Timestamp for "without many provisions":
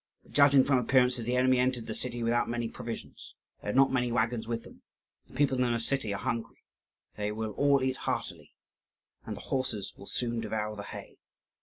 2.23-3.35